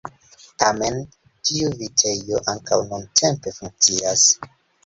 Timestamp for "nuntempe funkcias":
2.95-4.29